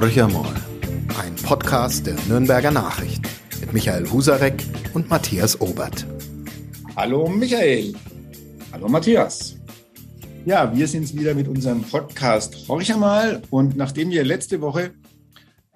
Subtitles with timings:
[0.00, 0.54] Horcher mal.
[1.20, 3.20] Ein Podcast der Nürnberger Nachricht
[3.60, 6.06] mit Michael Husarek und Matthias Obert.
[6.96, 7.92] Hallo Michael.
[8.72, 9.58] Hallo Matthias.
[10.46, 13.42] Ja, wir sind wieder mit unserem Podcast Horcher mal.
[13.50, 14.92] Und nachdem wir letzte Woche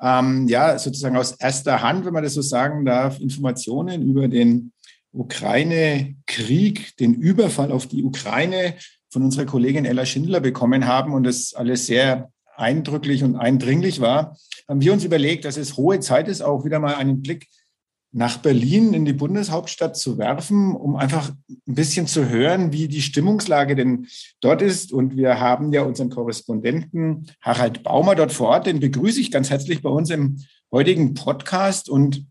[0.01, 4.73] ähm, ja sozusagen aus erster Hand, wenn man das so sagen darf, Informationen über den
[5.13, 8.77] Ukraine-Krieg, den Überfall auf die Ukraine
[9.11, 14.37] von unserer Kollegin Ella Schindler bekommen haben und das alles sehr eindrücklich und eindringlich war,
[14.69, 17.49] haben wir uns überlegt, dass es hohe Zeit ist, auch wieder mal einen Blick
[18.17, 23.03] nach Berlin in die Bundeshauptstadt zu werfen, um einfach ein bisschen zu hören, wie die
[23.03, 24.07] Stimmungslage denn
[24.41, 24.93] dort ist.
[24.93, 28.67] Und wir haben ja unseren Korrespondenten Harald Baumer dort vor Ort.
[28.67, 30.39] Den begrüße ich ganz herzlich bei uns im
[30.71, 31.89] heutigen Podcast.
[31.89, 32.25] Und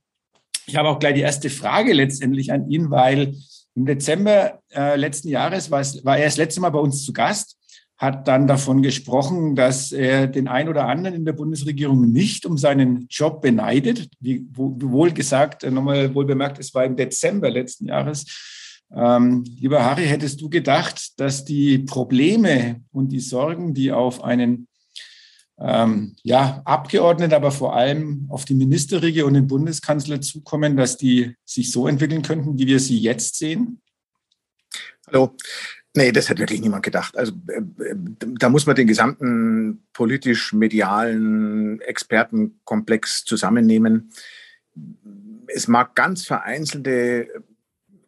[0.65, 3.35] ich habe auch gleich die erste Frage letztendlich an ihn, weil
[3.75, 7.11] im Dezember äh, letzten Jahres war, es, war er das letzte Mal bei uns zu
[7.11, 7.57] Gast
[8.03, 12.57] hat dann davon gesprochen, dass er den einen oder anderen in der Bundesregierung nicht um
[12.57, 14.09] seinen Job beneidet.
[14.19, 18.25] Wie wohl gesagt, äh, nochmal wohl bemerkt, es war im Dezember letzten Jahres.
[18.93, 24.67] Ähm, lieber Harry, hättest du gedacht, dass die Probleme und die Sorgen, die auf einen
[25.57, 31.35] ähm, ja, Abgeordneten, aber vor allem auf die Ministerriege und den Bundeskanzler zukommen, dass die
[31.45, 33.81] sich so entwickeln könnten, wie wir sie jetzt sehen?
[35.07, 35.35] Hallo.
[35.95, 37.15] Nee, das hat wirklich niemand gedacht.
[37.15, 37.61] Also äh,
[38.19, 44.11] da muss man den gesamten politisch-medialen Expertenkomplex zusammennehmen.
[45.47, 47.27] Es mag ganz vereinzelte,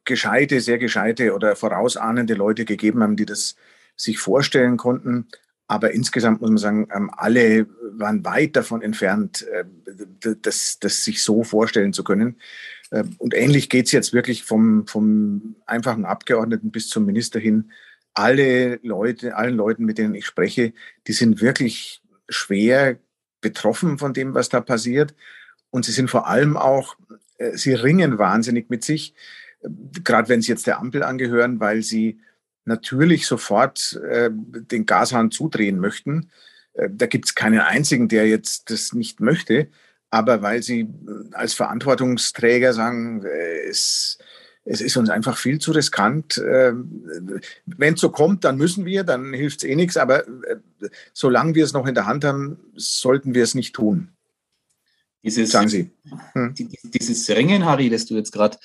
[0.03, 3.56] gescheite, sehr gescheite oder vorausahnende Leute gegeben haben, die das
[3.95, 5.28] sich vorstellen konnten.
[5.67, 9.66] Aber insgesamt muss man sagen, ähm, alle waren weit davon entfernt, äh,
[10.41, 12.38] das, das sich so vorstellen zu können.
[12.91, 17.72] Äh, und ähnlich geht es jetzt wirklich vom, vom einfachen Abgeordneten bis zum Minister hin.
[18.14, 20.73] Alle Leute, allen Leuten, mit denen ich spreche,
[21.08, 22.97] die sind wirklich schwer
[23.41, 25.13] betroffen von dem, was da passiert.
[25.69, 26.95] Und sie sind vor allem auch,
[27.38, 29.13] äh, sie ringen wahnsinnig mit sich,
[30.03, 32.19] gerade wenn sie jetzt der Ampel angehören, weil sie
[32.66, 36.29] natürlich sofort äh, den Gashahn zudrehen möchten.
[36.73, 39.69] Äh, da gibt es keinen einzigen, der jetzt das nicht möchte
[40.09, 40.88] aber weil sie äh,
[41.33, 44.17] als Verantwortungsträger sagen, äh, es,
[44.63, 46.38] es ist uns einfach viel zu riskant.
[46.38, 50.57] Ähm, wenn es so kommt, dann müssen wir, dann hilft es eh nichts, aber äh,
[51.13, 54.09] solange wir es noch in der Hand haben, sollten wir es nicht tun.
[55.23, 55.91] Dieses, sagen Sie.
[56.33, 56.53] Hm.
[56.83, 58.57] Dieses Ringen, Harry, das du jetzt gerade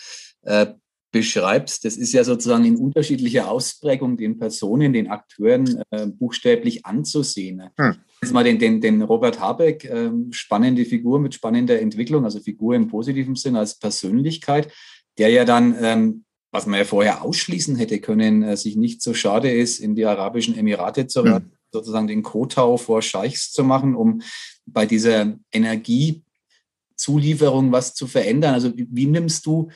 [0.42, 0.66] äh,
[1.10, 7.70] beschreibst, das ist ja sozusagen in unterschiedlicher Ausprägung den Personen, den Akteuren äh, buchstäblich anzusehen.
[7.76, 7.96] Hm.
[8.22, 12.74] Jetzt mal den, den, den Robert Habeck, äh, spannende Figur mit spannender Entwicklung, also Figur
[12.74, 14.70] im positiven Sinn als Persönlichkeit,
[15.16, 19.14] der ja dann, ähm, was man ja vorher ausschließen hätte können, äh, sich nicht so
[19.14, 21.52] schade ist, in die Arabischen Emirate zu reisen, hm.
[21.72, 24.20] sozusagen den Kotau vor Scheichs zu machen, um
[24.66, 28.52] bei dieser Energiezulieferung was zu verändern.
[28.52, 29.70] Also wie, wie nimmst du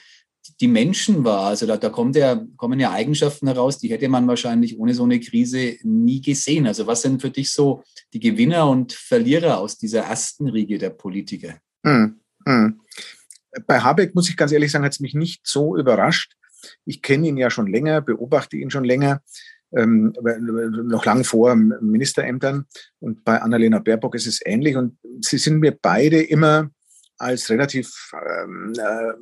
[0.61, 1.47] die Menschen war.
[1.47, 5.05] Also da, da kommt ja, kommen ja Eigenschaften heraus, die hätte man wahrscheinlich ohne so
[5.05, 6.67] eine Krise nie gesehen.
[6.67, 7.83] Also was sind für dich so
[8.13, 11.59] die Gewinner und Verlierer aus dieser ersten Riege der Politiker?
[11.85, 12.81] Hm, hm.
[13.67, 16.35] Bei Habeck muss ich ganz ehrlich sagen, hat es mich nicht so überrascht.
[16.85, 19.23] Ich kenne ihn ja schon länger, beobachte ihn schon länger,
[19.77, 20.15] ähm,
[20.85, 22.67] noch lang vor Ministerämtern.
[23.01, 24.77] Und bei Annalena Baerbock ist es ähnlich.
[24.77, 26.71] Und sie sind mir beide immer
[27.19, 29.13] als relativ ähm, äh,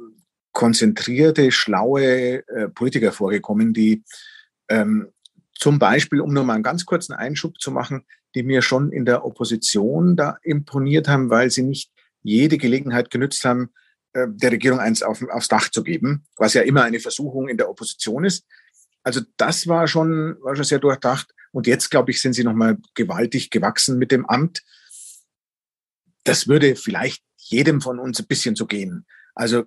[0.53, 4.05] konzentrierte, schlaue äh, Politiker vorgekommen, die
[4.69, 5.13] ähm,
[5.55, 8.05] zum Beispiel, um nur mal einen ganz kurzen Einschub zu machen,
[8.35, 11.91] die mir schon in der Opposition da imponiert haben, weil sie nicht
[12.23, 13.71] jede Gelegenheit genützt haben,
[14.13, 17.57] äh, der Regierung eins auf, aufs Dach zu geben, was ja immer eine Versuchung in
[17.57, 18.45] der Opposition ist.
[19.03, 21.33] Also das war schon, war schon sehr durchdacht.
[21.51, 24.63] Und jetzt, glaube ich, sind sie nochmal gewaltig gewachsen mit dem Amt.
[26.25, 29.05] Das würde vielleicht jedem von uns ein bisschen so gehen.
[29.34, 29.65] Also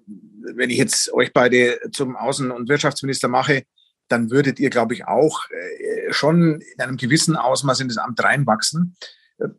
[0.55, 3.63] wenn ich jetzt euch beide zum Außen- und Wirtschaftsminister mache,
[4.07, 8.23] dann würdet ihr, glaube ich, auch äh, schon in einem gewissen Ausmaß in das Amt
[8.23, 8.95] reinwachsen.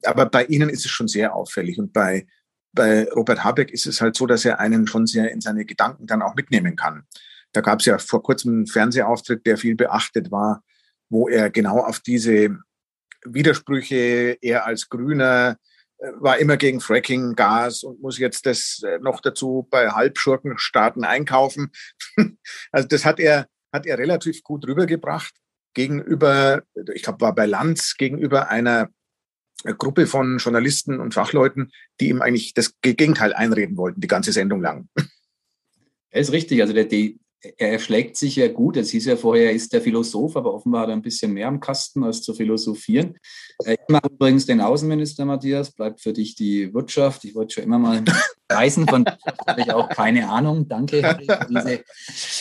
[0.04, 1.78] Aber bei Ihnen ist es schon sehr auffällig.
[1.78, 2.26] Und bei,
[2.72, 6.06] bei Robert Habeck ist es halt so, dass er einen schon sehr in seine Gedanken
[6.06, 7.04] dann auch mitnehmen kann.
[7.52, 10.62] Da gab es ja vor kurzem einen Fernsehauftritt, der viel beachtet war,
[11.08, 12.56] wo er genau auf diese
[13.25, 15.58] Widersprüche, er als Grüner,
[16.20, 21.70] war immer gegen Fracking, Gas und muss jetzt das äh, noch dazu bei Halbschurkenstaaten einkaufen.
[22.72, 25.34] also das hat er, hat er relativ gut rübergebracht
[25.75, 26.62] gegenüber,
[26.94, 28.88] ich glaube, war bei Lanz gegenüber einer
[29.78, 34.60] Gruppe von Journalisten und Fachleuten, die ihm eigentlich das Gegenteil einreden wollten, die ganze Sendung
[34.60, 34.88] lang.
[36.10, 36.62] Er ist richtig.
[36.62, 37.19] Also der, die,
[37.56, 38.76] er erschlägt sich ja gut.
[38.76, 41.48] Es hieß ja vorher, er ist der Philosoph, aber offenbar hat er ein bisschen mehr
[41.48, 43.19] am Kasten als zu philosophieren.
[43.64, 47.25] Ich mache übrigens den Außenminister, Matthias, bleibt für dich die Wirtschaft.
[47.25, 48.04] Ich wollte schon immer mal
[48.50, 49.04] reisen, von
[49.46, 50.69] habe ich auch keine Ahnung.
[50.69, 51.82] Danke für diese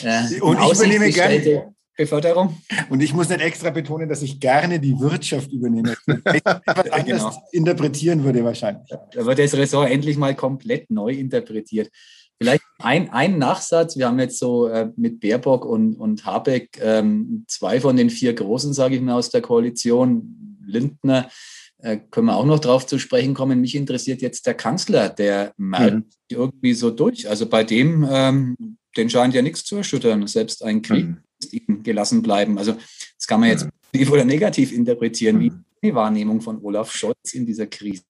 [0.08, 2.58] äh, Und ich übernehme gerne Beförderung.
[2.90, 5.96] Und ich muss nicht extra betonen, dass ich gerne die Wirtschaft übernehme.
[6.06, 6.62] Etwas
[6.92, 7.48] anders genau.
[7.52, 8.90] interpretieren würde wahrscheinlich.
[8.90, 11.90] Da wird das Ressort endlich mal komplett neu interpretiert.
[12.38, 13.98] Vielleicht ein, ein Nachsatz.
[13.98, 18.34] Wir haben jetzt so äh, mit Baerbock und, und Habeck ähm, zwei von den vier
[18.34, 20.58] Großen, sage ich mal, aus der Koalition.
[20.66, 21.30] Lindner,
[21.78, 23.62] äh, können wir auch noch drauf zu sprechen kommen.
[23.62, 26.06] Mich interessiert jetzt der Kanzler, der merkt mhm.
[26.30, 27.30] irgendwie so durch.
[27.30, 30.26] Also bei dem, ähm, den scheint ja nichts zu erschüttern.
[30.28, 31.18] Selbst ein Krieg mhm.
[31.40, 32.58] ist ihm gelassen bleiben.
[32.58, 33.72] Also das kann man jetzt mhm.
[33.92, 35.40] positiv oder negativ interpretieren.
[35.40, 35.66] Wie mhm.
[35.84, 38.04] die Wahrnehmung von Olaf Scholz in dieser Krise?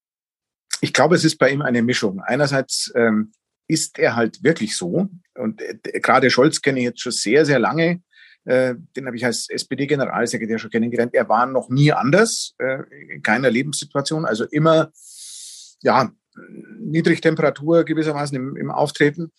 [0.81, 2.21] Ich glaube, es ist bei ihm eine Mischung.
[2.21, 3.31] Einerseits ähm,
[3.67, 5.09] ist er halt wirklich so.
[5.35, 8.01] Und äh, gerade Scholz kenne ich jetzt schon sehr, sehr lange.
[8.45, 11.13] Äh, den habe ich als SPD-Generalsekretär schon kennengelernt.
[11.13, 14.25] Er war noch nie anders, äh, in keiner Lebenssituation.
[14.25, 14.91] Also immer,
[15.81, 16.11] ja,
[16.79, 19.31] Niedrigtemperatur gewissermaßen im, im Auftreten.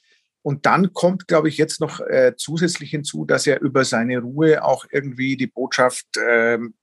[0.43, 4.65] Und dann kommt, glaube ich, jetzt noch äh, zusätzlich hinzu, dass er über seine Ruhe
[4.65, 6.75] auch irgendwie die Botschaft ähm,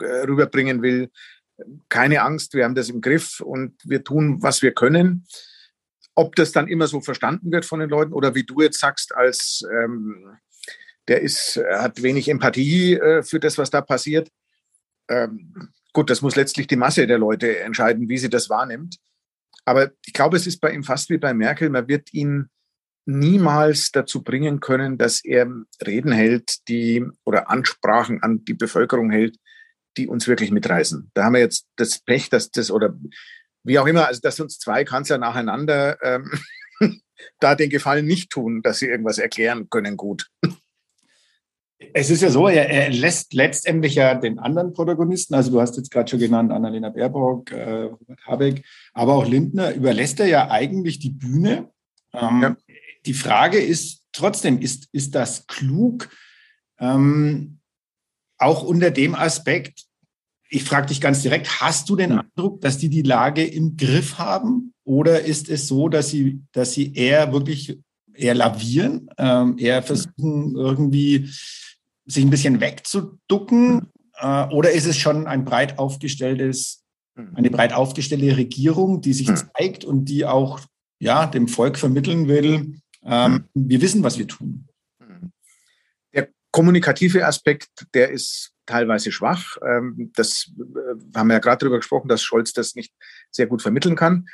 [0.00, 1.10] äh, rüberbringen will.
[1.88, 5.26] Keine Angst, wir haben das im Griff und wir tun, was wir können.
[6.14, 9.14] Ob das dann immer so verstanden wird von den Leuten oder wie du jetzt sagst,
[9.14, 10.38] als ähm,
[11.08, 14.28] der ist, hat wenig Empathie äh, für das, was da passiert.
[15.08, 18.96] Ähm, gut, das muss letztlich die Masse der Leute entscheiden, wie sie das wahrnimmt.
[19.64, 21.70] Aber ich glaube, es ist bei ihm fast wie bei Merkel.
[21.70, 22.48] Man wird ihn
[23.04, 25.48] niemals dazu bringen können, dass er
[25.84, 29.36] Reden hält, die oder Ansprachen an die Bevölkerung hält,
[29.96, 31.10] die uns wirklich mitreißen.
[31.14, 32.96] Da haben wir jetzt das Pech, dass das oder
[33.64, 36.30] wie auch immer, also dass uns zwei Kanzler nacheinander ähm,
[37.40, 40.28] da den Gefallen nicht tun, dass sie irgendwas erklären können gut.
[41.94, 45.76] Es ist ja so, er, er, lässt letztendlich ja den anderen Protagonisten, also du hast
[45.76, 47.90] jetzt gerade schon genannt, Annalena Baerbock, äh,
[48.24, 51.70] Habeck, aber auch Lindner, überlässt er ja eigentlich die Bühne.
[52.12, 52.56] Ähm, ja.
[53.04, 56.08] Die Frage ist trotzdem, ist, ist das klug?
[56.78, 57.58] Ähm,
[58.38, 59.86] auch unter dem Aspekt,
[60.52, 64.18] ich frage dich ganz direkt, hast du den Eindruck, dass die die Lage im Griff
[64.18, 64.74] haben?
[64.84, 67.78] Oder ist es so, dass sie, dass sie eher wirklich
[68.12, 71.30] eher lavieren, ähm, eher versuchen irgendwie
[72.04, 73.86] sich ein bisschen wegzuducken?
[74.18, 76.84] Äh, oder ist es schon ein breit aufgestelltes,
[77.34, 80.60] eine breit aufgestellte Regierung, die sich zeigt und die auch
[80.98, 84.68] ja, dem Volk vermittellen will, ähm, wir wissen, was wir tun?
[86.14, 89.56] Der kommunikative Aspekt, der ist teilweise schwach.
[89.66, 92.92] Ähm, das äh, haben wir ja gerade darüber gesprochen, dass Scholz das nicht
[93.30, 94.26] sehr gut vermitteln kann.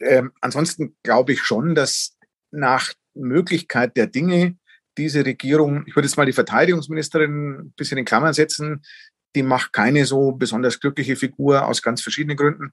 [0.00, 2.16] Ähm, ansonsten glaube ich schon, dass
[2.50, 4.56] nach Möglichkeit der Dinge
[4.98, 8.82] diese Regierung, ich würde jetzt mal die Verteidigungsministerin ein bisschen in Klammern setzen,
[9.34, 12.72] die macht keine so besonders glückliche Figur aus ganz verschiedenen Gründen.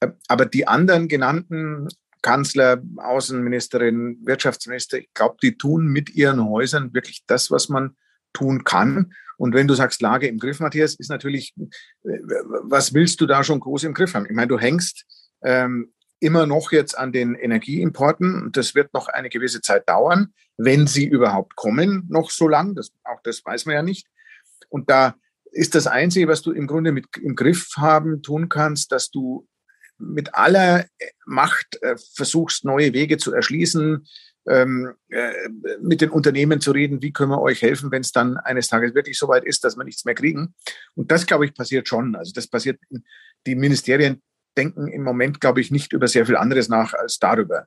[0.00, 1.88] Äh, aber die anderen genannten
[2.22, 7.96] Kanzler, Außenministerin, Wirtschaftsminister, ich glaube, die tun mit ihren Häusern wirklich das, was man
[8.32, 9.12] tun kann.
[9.36, 11.54] Und wenn du sagst, Lage im Griff, Matthias, ist natürlich,
[12.04, 12.18] äh,
[12.62, 14.26] was willst du da schon groß im Griff haben?
[14.26, 15.04] Ich meine, du hängst
[15.42, 18.50] ähm, immer noch jetzt an den Energieimporten.
[18.52, 22.74] Das wird noch eine gewisse Zeit dauern, wenn sie überhaupt kommen, noch so lang.
[22.74, 24.06] Das, auch das weiß man ja nicht.
[24.68, 25.16] Und da
[25.52, 29.46] ist das Einzige, was du im Grunde mit im Griff haben tun kannst, dass du
[29.98, 30.86] mit aller
[31.26, 34.06] Macht äh, versuchst, neue Wege zu erschließen,
[34.46, 35.32] ähm, äh,
[35.80, 38.94] mit den Unternehmen zu reden, wie können wir euch helfen, wenn es dann eines Tages
[38.94, 40.54] wirklich so weit ist, dass wir nichts mehr kriegen.
[40.94, 42.14] Und das, glaube ich, passiert schon.
[42.14, 42.78] Also das passiert,
[43.46, 44.22] die Ministerien
[44.56, 47.66] denken im Moment, glaube ich, nicht über sehr viel anderes nach als darüber.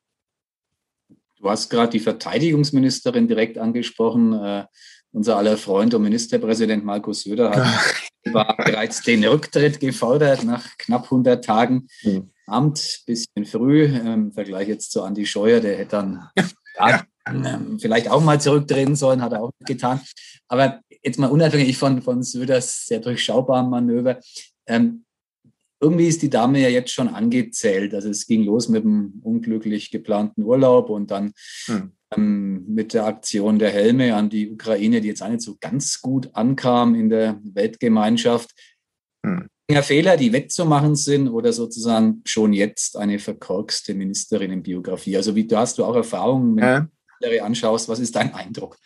[1.40, 4.34] Du hast gerade die Verteidigungsministerin direkt angesprochen.
[4.34, 4.66] Äh,
[5.12, 8.04] unser aller Freund und Ministerpräsident Markus Söder hat
[8.34, 12.32] war bereits den Rücktritt gefordert nach knapp 100 Tagen mhm.
[12.46, 13.04] Amt.
[13.06, 16.30] Bisschen früh im Vergleich jetzt zu Andi Scheuer, der hätte dann
[16.78, 20.02] ja, ähm, vielleicht auch mal zurücktreten sollen, hat er auch getan.
[20.48, 24.20] Aber jetzt mal unabhängig von, von Söders sehr durchschaubaren Manöver.
[24.66, 25.06] Ähm,
[25.80, 27.94] irgendwie ist die Dame ja jetzt schon angezählt.
[27.94, 31.34] Also es ging los mit dem unglücklich geplanten Urlaub und dann
[31.66, 31.92] hm.
[32.16, 36.02] ähm, mit der Aktion der Helme an die Ukraine, die jetzt auch nicht so ganz
[36.02, 38.52] gut ankam in der Weltgemeinschaft.
[39.26, 39.48] Hm.
[39.84, 45.18] Fehler, die wettzumachen sind oder sozusagen schon jetzt eine verkorkste Ministerin in Biografie?
[45.18, 46.80] Also wie du hast du auch Erfahrungen, wenn ja.
[46.80, 46.88] du
[47.26, 48.78] andere anschaust, was ist dein Eindruck?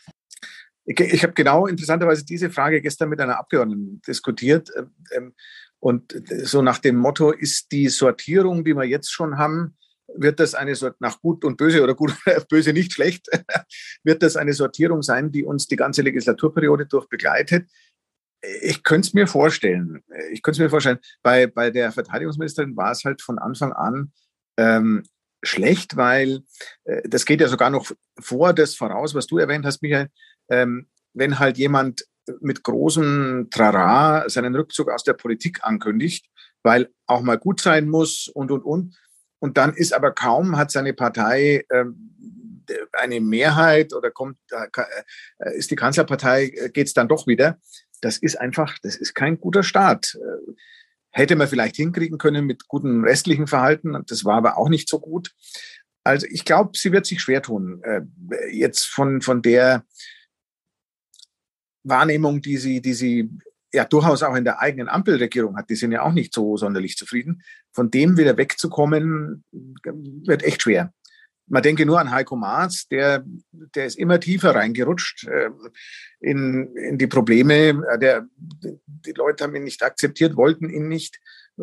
[0.86, 4.70] Ich, ich habe genau interessanterweise diese Frage gestern mit einer Abgeordneten diskutiert.
[4.76, 5.34] Ähm, ähm,
[5.80, 9.76] und so nach dem Motto, ist die Sortierung, die wir jetzt schon haben,
[10.16, 13.28] wird das eine Sort nach gut und böse oder gut und böse nicht schlecht,
[14.04, 17.68] wird das eine Sortierung sein, die uns die ganze Legislaturperiode durch begleitet.
[18.62, 20.04] Ich könnte es mir vorstellen.
[20.32, 21.00] Ich könnte es mir vorstellen.
[21.22, 24.12] Bei, bei der Verteidigungsministerin war es halt von Anfang an
[24.58, 25.04] ähm,
[25.44, 26.42] schlecht, weil
[26.86, 30.10] äh, das geht ja sogar noch vor das voraus, was du erwähnt hast, Michael.
[30.50, 32.06] Ähm, wenn halt jemand
[32.40, 36.28] mit großem Trara seinen Rückzug aus der Politik ankündigt,
[36.64, 38.98] weil auch mal gut sein muss und, und, und.
[39.40, 42.12] Und dann ist aber kaum, hat seine Partei ähm,
[42.94, 47.60] eine Mehrheit oder kommt, äh, ist die Kanzlerpartei, äh, geht es dann doch wieder.
[48.02, 50.16] Das ist einfach, das ist kein guter Start.
[50.16, 50.54] Äh,
[51.12, 53.98] hätte man vielleicht hinkriegen können mit gutem restlichen Verhalten.
[54.08, 55.34] Das war aber auch nicht so gut.
[56.04, 58.02] Also ich glaube, sie wird sich schwer tun, äh,
[58.52, 59.86] jetzt von, von der
[61.84, 63.30] Wahrnehmung, die sie, die sie
[63.74, 66.98] ja durchaus auch in der eigenen Ampelregierung hat, die sind ja auch nicht so sonderlich
[66.98, 67.44] zufrieden.
[67.72, 70.94] Von dem wieder wegzukommen, wird echt schwer.
[71.48, 75.50] Man denke nur an Heiko Maas, der, der ist immer tiefer reingerutscht äh,
[76.20, 77.82] in, in die Probleme.
[78.00, 78.28] Der,
[78.86, 81.20] die Leute haben ihn nicht akzeptiert, wollten ihn nicht.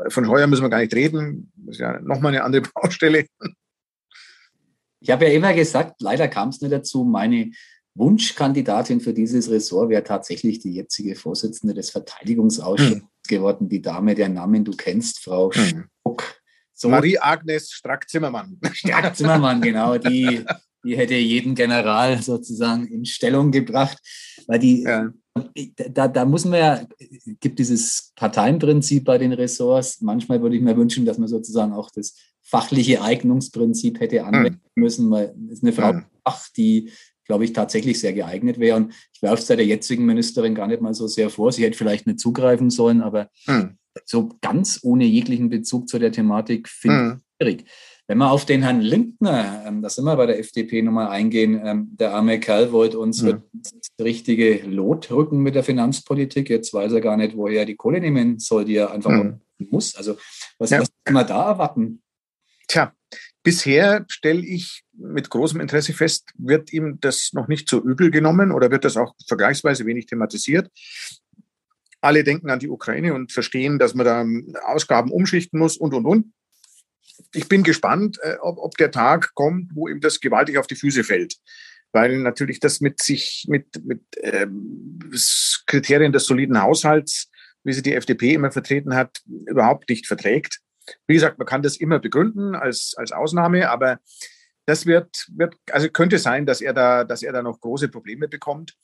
[0.08, 1.52] Von Heuer müssen wir gar nicht reden.
[1.56, 3.26] Das ist ja nochmal eine andere Baustelle.
[5.00, 7.50] Ich habe ja immer gesagt, leider kam es nicht dazu, meine
[7.94, 13.08] Wunschkandidatin für dieses Ressort wäre tatsächlich die jetzige Vorsitzende des Verteidigungsausschusses hm.
[13.26, 15.88] geworden, die Dame, der Namen du kennst, Frau hm.
[16.00, 16.37] Stock.
[16.78, 18.56] So, Marie-Agnes Strack-Zimmermann.
[18.72, 19.98] Strack-Zimmermann, genau.
[19.98, 20.44] Die,
[20.84, 23.98] die hätte jeden General sozusagen in Stellung gebracht,
[24.46, 25.12] weil die, ja.
[25.90, 26.86] da, da muss man ja,
[27.40, 30.00] gibt dieses Parteienprinzip bei den Ressorts.
[30.02, 34.82] Manchmal würde ich mir wünschen, dass man sozusagen auch das fachliche Eignungsprinzip hätte anwenden hm.
[34.82, 36.04] müssen, weil es eine Frau, hm.
[36.56, 36.92] die
[37.24, 38.76] glaube ich, tatsächlich sehr geeignet wäre.
[38.76, 41.52] Und ich werfe es der jetzigen Ministerin gar nicht mal so sehr vor.
[41.52, 43.76] Sie hätte vielleicht nicht zugreifen sollen, aber hm.
[44.04, 47.20] So ganz ohne jeglichen Bezug zu der Thematik finde ich hm.
[47.36, 47.64] schwierig.
[48.06, 51.60] Wenn wir auf den Herrn Lindner, ähm, da sind wir bei der FDP nochmal eingehen,
[51.62, 53.42] ähm, der arme Kerl wollte uns hm.
[53.52, 56.48] das richtige Lot rücken mit der Finanzpolitik.
[56.48, 59.40] Jetzt weiß er gar nicht, woher er die Kohle nehmen soll, die er einfach hm.
[59.58, 59.94] muss.
[59.94, 60.16] Also
[60.58, 60.80] was, ja.
[60.80, 62.02] was kann man da erwarten?
[62.66, 62.92] Tja,
[63.48, 68.52] Bisher stelle ich mit großem Interesse fest, wird ihm das noch nicht so übel genommen
[68.52, 70.70] oder wird das auch vergleichsweise wenig thematisiert.
[72.00, 76.06] Alle denken an die Ukraine und verstehen, dass man da Ausgaben umschichten muss und, und,
[76.06, 76.32] und.
[77.34, 80.76] Ich bin gespannt, äh, ob, ob der Tag kommt, wo ihm das gewaltig auf die
[80.76, 81.36] Füße fällt
[81.92, 84.98] weil natürlich das mit sich, mit, mit ähm,
[85.66, 87.30] Kriterien des soliden Haushalts,
[87.64, 90.60] wie sie die FDP immer vertreten hat, überhaupt nicht verträgt.
[91.06, 94.00] Wie gesagt, man kann das immer begründen als, als Ausnahme, aber
[94.66, 98.28] das wird, wird, also könnte sein, dass er da, dass er da noch große Probleme
[98.28, 98.74] bekommt.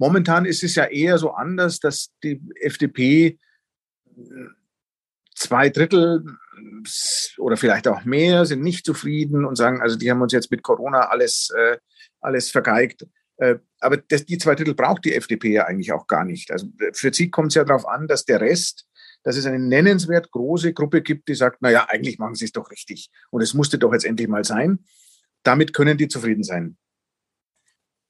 [0.00, 3.38] Momentan ist es ja eher so anders, dass die FDP
[5.34, 6.24] zwei Drittel
[7.38, 10.62] oder vielleicht auch mehr sind nicht zufrieden und sagen, also die haben uns jetzt mit
[10.62, 11.76] Corona alles, äh,
[12.20, 13.06] alles vergeigt.
[13.36, 16.50] Äh, aber das, die zwei Drittel braucht die FDP ja eigentlich auch gar nicht.
[16.50, 18.86] Also für sie kommt es ja darauf an, dass der Rest
[19.22, 22.52] dass es eine nennenswert große Gruppe gibt, die sagt, na ja, eigentlich machen sie es
[22.52, 23.10] doch richtig.
[23.30, 24.80] Und es musste doch jetzt endlich mal sein.
[25.42, 26.76] Damit können die zufrieden sein.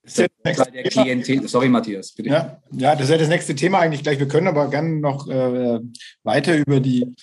[0.04, 2.30] Sorry, Matthias, bitte.
[2.30, 4.18] Ja, ja, das ist ja das nächste Thema eigentlich gleich.
[4.18, 5.80] Wir können aber gerne noch äh,
[6.22, 7.14] weiter über die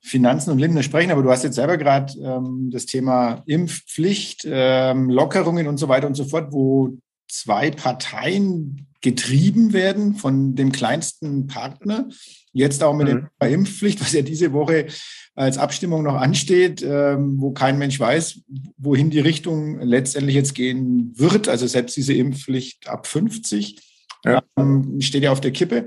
[0.00, 5.10] Finanzen und Lindner sprechen, aber du hast jetzt selber gerade ähm, das Thema Impfpflicht, ähm,
[5.10, 6.96] Lockerungen und so weiter und so fort, wo
[7.28, 12.08] zwei Parteien getrieben werden von dem kleinsten Partner.
[12.52, 13.28] Jetzt auch mit mhm.
[13.40, 14.86] der Impfpflicht, was ja diese Woche
[15.36, 18.40] als Abstimmung noch ansteht, ähm, wo kein Mensch weiß,
[18.78, 21.48] wohin die Richtung letztendlich jetzt gehen wird.
[21.48, 23.78] Also selbst diese Impfpflicht ab 50
[24.24, 24.42] ja.
[24.58, 25.86] ähm, steht ja auf der Kippe.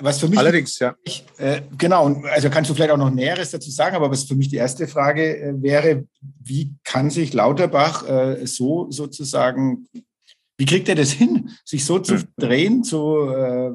[0.00, 0.94] Was für mich allerdings ja
[1.38, 4.48] äh, genau also kannst du vielleicht auch noch Näheres dazu sagen, aber was für mich
[4.48, 6.04] die erste Frage äh, wäre,
[6.40, 9.88] wie kann sich Lauterbach äh, so sozusagen
[10.56, 12.24] wie kriegt er das hin, sich so zu hm.
[12.36, 13.70] drehen, zu äh,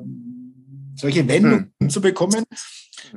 [0.96, 1.90] solche Wendungen hm.
[1.90, 2.44] zu bekommen,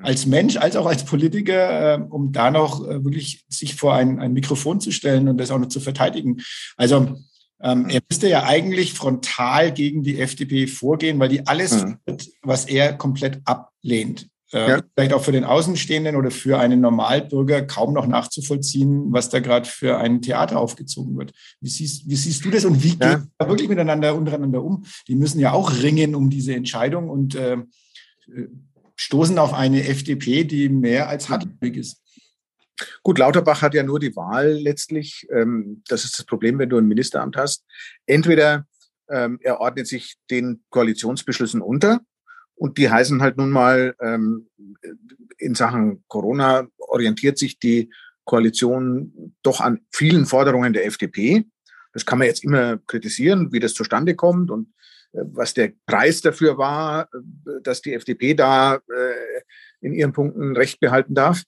[0.02, 4.20] als Mensch, als auch als Politiker, äh, um da noch äh, wirklich sich vor ein,
[4.20, 6.42] ein Mikrofon zu stellen und das auch noch zu verteidigen.
[6.76, 7.16] Also
[7.60, 11.98] ähm, er müsste ja eigentlich frontal gegen die FDP vorgehen, weil die alles, mhm.
[12.42, 14.28] was er komplett ablehnt.
[14.52, 14.82] Äh, ja.
[14.94, 19.68] Vielleicht auch für den Außenstehenden oder für einen Normalbürger kaum noch nachzuvollziehen, was da gerade
[19.68, 21.32] für ein Theater aufgezogen wird.
[21.60, 23.16] Wie siehst, wie siehst du das und wie ja.
[23.16, 24.84] geht da wirklich miteinander untereinander um?
[25.08, 27.56] Die müssen ja auch ringen um diese Entscheidung und äh,
[28.96, 32.02] stoßen auf eine FDP, die mehr als hartnäckig ist.
[33.02, 35.26] Gut, Lauterbach hat ja nur die Wahl letztlich.
[35.30, 37.64] Ähm, das ist das Problem, wenn du ein Ministeramt hast.
[38.06, 38.66] Entweder
[39.08, 42.00] ähm, er ordnet sich den Koalitionsbeschlüssen unter
[42.54, 44.48] und die heißen halt nun mal, ähm,
[45.38, 47.90] in Sachen Corona orientiert sich die
[48.24, 51.46] Koalition doch an vielen Forderungen der FDP.
[51.92, 54.72] Das kann man jetzt immer kritisieren, wie das zustande kommt und
[55.12, 59.42] was der Preis dafür war, äh, dass die FDP da äh,
[59.80, 61.42] in ihren Punkten Recht behalten darf.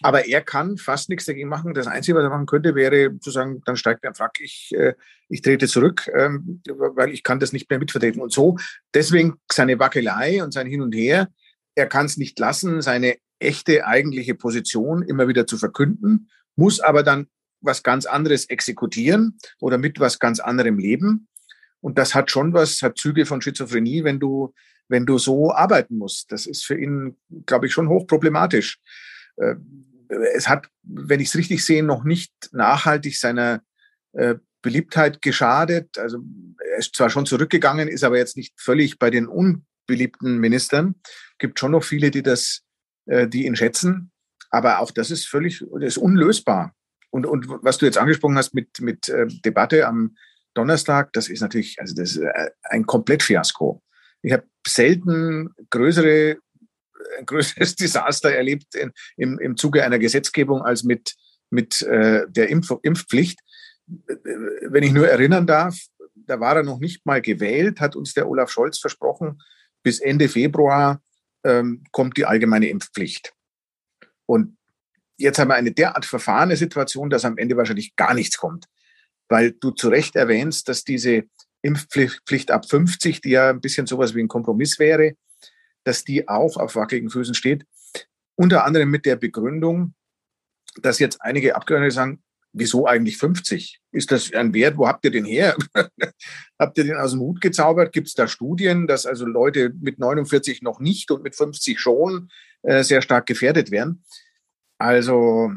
[0.00, 1.72] Aber er kann fast nichts dagegen machen.
[1.72, 4.74] Das Einzige, was er machen könnte, wäre zu sagen, dann steigt und fragt, ich,
[5.28, 8.20] ich trete zurück, ähm, weil ich kann das nicht mehr mitvertreten.
[8.20, 8.58] Und so,
[8.92, 11.28] deswegen seine Wackelei und sein Hin und Her.
[11.76, 17.02] Er kann es nicht lassen, seine echte eigentliche Position immer wieder zu verkünden, muss aber
[17.02, 17.28] dann
[17.60, 21.28] was ganz anderes exekutieren oder mit was ganz anderem leben.
[21.84, 24.54] Und das hat schon was, hat Züge von Schizophrenie, wenn du,
[24.88, 26.32] wenn du so arbeiten musst.
[26.32, 28.78] Das ist für ihn, glaube ich, schon hochproblematisch.
[29.36, 29.56] Äh,
[30.34, 33.62] es hat, wenn ich es richtig sehe, noch nicht nachhaltig seiner
[34.12, 35.98] äh, Beliebtheit geschadet.
[35.98, 36.20] Also
[36.72, 40.94] er ist zwar schon zurückgegangen, ist aber jetzt nicht völlig bei den unbeliebten Ministern.
[41.38, 42.64] Gibt schon noch viele, die das
[43.06, 44.10] äh, die ihn schätzen.
[44.48, 46.74] Aber auch das ist völlig, das ist unlösbar.
[47.10, 50.16] Und, und was du jetzt angesprochen hast mit, mit äh, Debatte am
[50.54, 53.82] Donnerstag, das ist natürlich, also das ist äh, ein Komplett-Fiasko.
[54.22, 56.38] Ich habe selten größere,
[57.18, 61.14] ein größeres Desaster erlebt in, im, im Zuge einer Gesetzgebung als mit,
[61.50, 63.40] mit äh, der Impf Impfpflicht.
[63.86, 65.78] Wenn ich nur erinnern darf,
[66.14, 69.42] da war er noch nicht mal gewählt, hat uns der Olaf Scholz versprochen,
[69.82, 71.02] bis Ende Februar
[71.44, 73.34] ähm, kommt die allgemeine Impfpflicht.
[74.26, 74.56] Und
[75.18, 78.66] jetzt haben wir eine derart verfahrene Situation, dass am Ende wahrscheinlich gar nichts kommt.
[79.28, 81.24] Weil du zu Recht erwähnst, dass diese
[81.62, 85.14] Impfpflicht ab 50, die ja ein bisschen sowas wie ein Kompromiss wäre,
[85.84, 87.66] dass die auch auf wackeligen Füßen steht.
[88.36, 89.94] Unter anderem mit der Begründung,
[90.82, 93.80] dass jetzt einige Abgeordnete sagen, wieso eigentlich 50?
[93.92, 94.78] Ist das ein Wert?
[94.78, 95.56] Wo habt ihr den her?
[96.58, 97.92] habt ihr den aus dem Hut gezaubert?
[97.92, 102.30] Gibt es da Studien, dass also Leute mit 49 noch nicht und mit 50 schon
[102.62, 104.04] äh, sehr stark gefährdet werden?
[104.78, 105.50] Also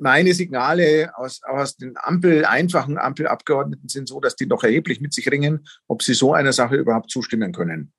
[0.00, 5.12] meine Signale aus, aus den Ampel, einfachen Ampelabgeordneten sind so, dass die doch erheblich mit
[5.12, 7.92] sich ringen, ob sie so einer Sache überhaupt zustimmen können.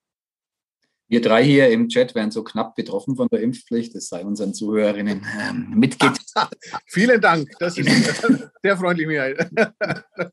[1.10, 3.96] Wir drei hier im Chat werden so knapp betroffen von der Impfpflicht.
[3.96, 6.20] Das sei unseren Zuhörerinnen ähm, mitgeteilt.
[6.86, 7.50] Vielen Dank.
[7.60, 7.90] Das ist
[8.64, 9.50] sehr freundlich, Michael.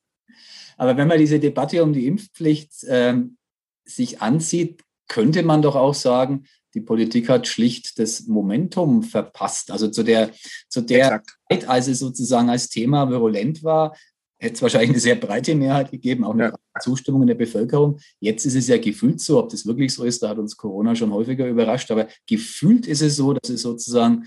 [0.76, 3.38] Aber wenn man diese Debatte um die Impfpflicht ähm,
[3.86, 6.44] sich ansieht, könnte man doch auch sagen,
[6.76, 9.70] die Politik hat schlicht das Momentum verpasst.
[9.70, 10.30] Also zu der,
[10.68, 13.96] zu der Zeit, als es sozusagen als Thema virulent war,
[14.38, 16.80] hätte es wahrscheinlich eine sehr breite Mehrheit gegeben, auch eine ja.
[16.80, 17.98] Zustimmung in der Bevölkerung.
[18.20, 20.94] Jetzt ist es ja gefühlt so, ob das wirklich so ist, da hat uns Corona
[20.94, 24.26] schon häufiger überrascht, aber gefühlt ist es so, dass es sozusagen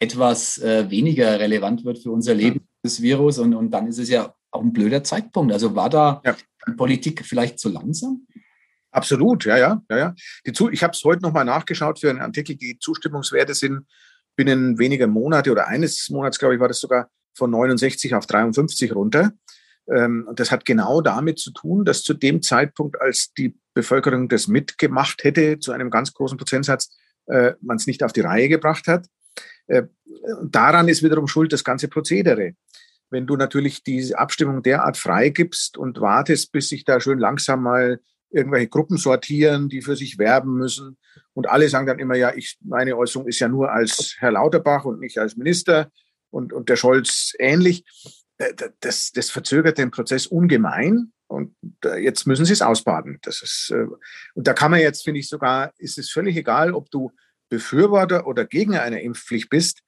[0.00, 2.66] etwas äh, weniger relevant wird für unser Leben, ja.
[2.82, 3.38] das Virus.
[3.38, 5.52] Und, und dann ist es ja auch ein blöder Zeitpunkt.
[5.52, 6.36] Also war da ja.
[6.66, 8.26] die Politik vielleicht zu langsam?
[8.94, 10.14] Absolut, ja, ja, ja, ja.
[10.46, 12.54] Die Zu ich habe es heute nochmal nachgeschaut für einen Artikel.
[12.54, 13.86] Die Zustimmungswerte sind
[14.36, 18.94] binnen weniger Monate oder eines Monats, glaube ich, war das sogar von 69 auf 53
[18.94, 19.32] runter.
[19.92, 24.28] Ähm, und das hat genau damit zu tun, dass zu dem Zeitpunkt, als die Bevölkerung
[24.28, 28.48] das mitgemacht hätte, zu einem ganz großen Prozentsatz, äh, man es nicht auf die Reihe
[28.48, 29.08] gebracht hat.
[29.66, 29.82] Äh,
[30.44, 32.52] daran ist wiederum schuld das ganze Prozedere.
[33.10, 37.98] Wenn du natürlich diese Abstimmung derart freigibst und wartest, bis sich da schön langsam mal
[38.30, 40.96] irgendwelche Gruppen sortieren, die für sich werben müssen.
[41.32, 44.84] Und alle sagen dann immer, ja, ich, meine Äußerung ist ja nur als Herr Lauterbach
[44.84, 45.90] und nicht als Minister
[46.30, 47.84] und, und der Scholz ähnlich.
[48.38, 51.12] Äh, das, das verzögert den Prozess ungemein.
[51.26, 53.18] Und jetzt müssen sie es ausbaden.
[53.22, 53.86] Das ist, äh,
[54.34, 57.12] und da kann man jetzt, finde ich sogar, ist es völlig egal, ob du
[57.48, 59.82] Befürworter oder Gegner einer Impfpflicht bist.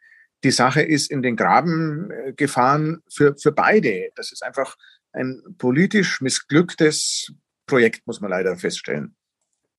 [0.45, 4.11] Die Sache ist in den Graben äh, gefahren für, für beide.
[4.15, 4.77] Das ist einfach
[5.13, 7.33] ein politisch missglücktes
[7.67, 9.15] Projekt, muss man leider feststellen.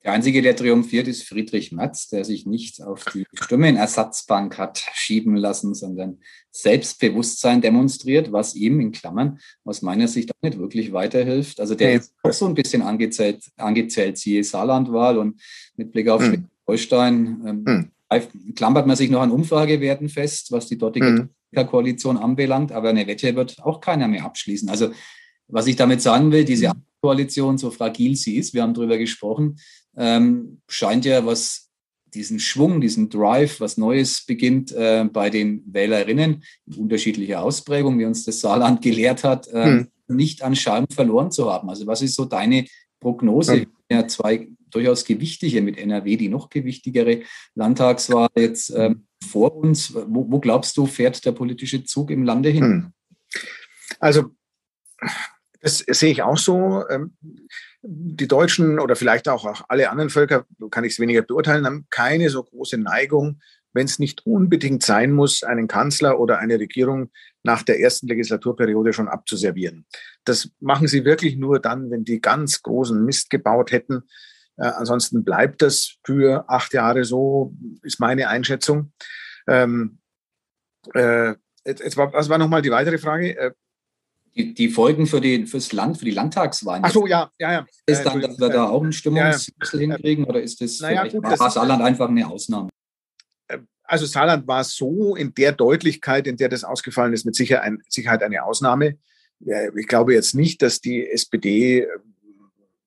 [0.04, 5.36] Der Einzige, der triumphiert, ist Friedrich Matz, der sich nicht auf die Stimmenersatzbank hat schieben
[5.36, 6.20] lassen, sondern
[6.52, 11.60] Selbstbewusstsein demonstriert, was ihm in Klammern aus meiner Sicht auch nicht wirklich weiterhilft.
[11.60, 15.42] Also der ist auch so ein bisschen angezählt, angezählt siehe Saarlandwahl und
[15.76, 16.48] mit Blick auf hm.
[16.66, 18.54] Schleswig-Holstein ähm, hm.
[18.56, 21.68] klammert man sich noch an Umfragewerten fest, was die dortige hm.
[21.68, 24.70] Koalition anbelangt, aber eine Wette wird auch keiner mehr abschließen.
[24.70, 24.92] Also
[25.50, 26.82] was ich damit sagen will, diese hm.
[27.08, 29.60] Koalition, so fragil sie ist, wir haben darüber gesprochen,
[29.96, 31.70] ähm, scheint ja was
[32.14, 38.04] diesen Schwung, diesen Drive, was Neues beginnt äh, bei den Wählerinnen in unterschiedlicher Ausprägung, wie
[38.04, 39.88] uns das Saarland gelehrt hat, äh, hm.
[40.10, 41.70] nicht an Charme verloren zu haben.
[41.70, 42.66] Also was ist so deine
[43.00, 43.62] Prognose?
[43.62, 43.68] Hm.
[43.90, 47.22] Ja, zwei durchaus gewichtige mit NRW, die noch gewichtigere
[47.56, 49.94] Landtagswahl jetzt ähm, vor uns.
[49.94, 52.64] Wo, wo, glaubst du, fährt der politische Zug im Lande hin?
[52.64, 52.92] Hm.
[54.02, 54.32] Also
[55.68, 56.88] das sehe ich auch so.
[56.90, 57.18] Ähm,
[57.82, 62.30] die Deutschen oder vielleicht auch alle anderen Völker, kann ich es weniger beurteilen, haben keine
[62.30, 63.42] so große Neigung,
[63.74, 67.12] wenn es nicht unbedingt sein muss, einen Kanzler oder eine Regierung
[67.44, 69.86] nach der ersten Legislaturperiode schon abzuservieren.
[70.26, 74.04] Das machen sie wirklich nur dann, wenn die ganz großen Mist gebaut hätten.
[74.58, 77.54] Äh, ansonsten bleibt das für acht Jahre so,
[77.84, 78.94] ist meine Einschätzung.
[79.48, 80.00] Ähm,
[80.94, 83.38] äh, jetzt, jetzt war, was war nochmal die weitere Frage?
[83.38, 83.52] Äh,
[84.38, 86.84] die, die, Folgen für, die, fürs Land, für die Landtagswahlen.
[86.86, 87.66] Ach so, ja, ja, ja.
[87.86, 89.94] Ist dann, dass wir da auch einen Stimmungswechsel ja, ja.
[89.96, 92.70] hinkriegen oder ist das naja, vielleicht gut, das Saarland einfach eine Ausnahme?
[93.48, 97.64] Äh, also Saarland war so in der Deutlichkeit, in der das ausgefallen ist, mit Sicherheit,
[97.64, 98.98] ein, Sicherheit eine Ausnahme.
[99.40, 101.88] Ich glaube jetzt nicht, dass die SPD äh,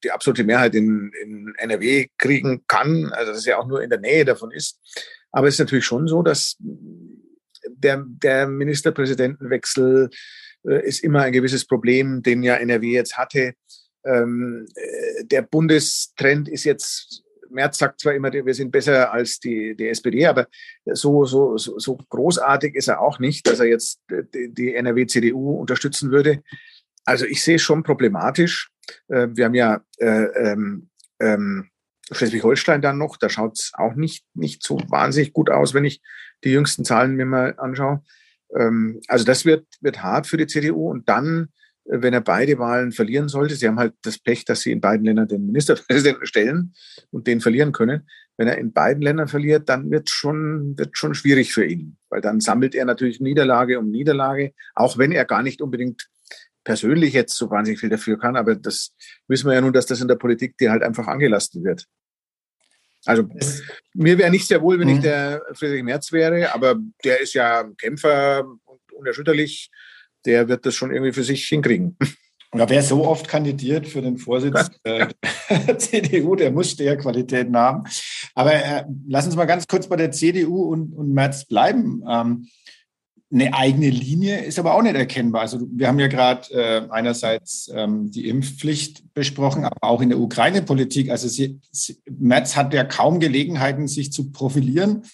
[0.05, 4.01] die absolute Mehrheit in, in NRW kriegen kann, also dass er auch nur in der
[4.01, 4.81] Nähe davon ist.
[5.31, 6.57] Aber es ist natürlich schon so, dass
[7.67, 10.11] der, der Ministerpräsidentenwechsel
[10.63, 13.55] ist immer ein gewisses Problem, den ja NRW jetzt hatte.
[14.05, 19.75] Ähm, äh, der Bundestrend ist jetzt, Merz sagt zwar immer, wir sind besser als die,
[19.75, 20.47] die SPD, aber
[20.87, 24.01] so, so, so, großartig ist er auch nicht, dass er jetzt
[24.35, 26.43] die, die NRW-CDU unterstützen würde.
[27.05, 28.71] Also ich sehe es schon problematisch.
[29.09, 31.71] Äh, wir haben ja äh, ähm, ähm,
[32.13, 36.01] Schleswig-Holstein dann noch, da schaut es auch nicht, nicht so wahnsinnig gut aus, wenn ich
[36.45, 38.03] die jüngsten Zahlen mir mal anschaue.
[38.59, 41.49] Ähm, also das wird, wird hart für die CDU und dann,
[41.85, 44.81] äh, wenn er beide Wahlen verlieren sollte, sie haben halt das Pech, dass sie in
[44.81, 46.75] beiden Ländern den Ministerpräsidenten stellen
[47.11, 48.09] und den verlieren können.
[48.37, 52.21] Wenn er in beiden Ländern verliert, dann wird schon, wird schon schwierig für ihn, weil
[52.21, 56.09] dann sammelt er natürlich Niederlage um Niederlage, auch wenn er gar nicht unbedingt
[56.65, 58.95] persönlich jetzt so wahnsinnig viel dafür kann, aber das
[59.29, 61.87] wissen wir ja nun, dass das in der Politik dir halt einfach angelastet wird.
[63.07, 63.25] Also
[63.95, 65.03] mir wäre nicht sehr wohl, wenn ich mhm.
[65.03, 69.71] der Friedrich Merz wäre, aber der ist ja Kämpfer und unerschütterlich.
[70.27, 71.97] Der wird das schon irgendwie für sich hinkriegen.
[72.53, 75.09] Ja, wer so oft kandidiert für den Vorsitz der
[75.79, 77.85] CDU, der muss Qualitäten haben.
[78.35, 82.03] Aber äh, lass uns mal ganz kurz bei der CDU und, und Merz bleiben.
[82.11, 82.49] Ähm,
[83.33, 85.43] eine eigene Linie ist aber auch nicht erkennbar.
[85.43, 90.19] Also wir haben ja gerade äh, einerseits ähm, die Impfpflicht besprochen, aber auch in der
[90.19, 91.11] Ukraine-Politik.
[91.11, 95.05] Also sie, sie, Merz hat ja kaum Gelegenheiten, sich zu profilieren.